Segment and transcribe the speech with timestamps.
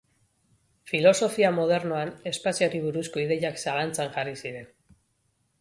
[0.91, 4.71] Filosofia modernoan espazioari buruzko ideiak zalantzan jarri ziren.